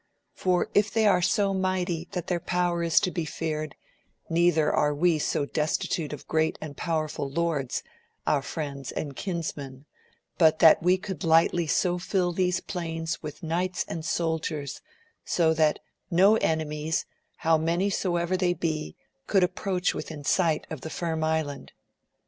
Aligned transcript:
For 0.33 0.71
if 0.73 0.89
they 0.91 1.05
are 1.05 1.21
so 1.21 1.53
mighty 1.53 2.07
that 2.13 2.25
their 2.25 2.39
power 2.39 2.81
is 2.81 2.99
to 3.01 3.11
be 3.11 3.23
feared, 3.23 3.75
neither 4.31 4.73
are 4.73 4.95
we 4.95 5.19
so 5.19 5.45
destitute 5.45 6.11
of 6.11 6.27
great 6.27 6.57
and 6.59 6.75
powerful 6.75 7.29
lords, 7.29 7.83
our 8.25 8.41
friends 8.41 8.91
and 8.91 9.15
kinsmen, 9.15 9.85
but 10.39 10.57
that 10.57 10.81
we 10.81 10.97
could 10.97 11.23
lightly 11.23 11.67
so 11.67 11.99
fill 11.99 12.33
these 12.33 12.61
plains 12.61 13.21
with 13.21 13.43
knights 13.43 13.85
and 13.87 14.03
soldiers, 14.03 14.81
so 15.23 15.53
that 15.53 15.77
no 16.09 16.35
enemies, 16.37 17.05
how 17.37 17.55
many 17.59 17.91
soever 17.91 18.35
they 18.35 18.53
be, 18.55 18.95
could 19.27 19.43
approach 19.43 19.93
within 19.93 20.23
sight 20.23 20.65
of 20.71 20.81
the 20.81 20.89
Firm 20.89 21.23
Island. 21.23 21.73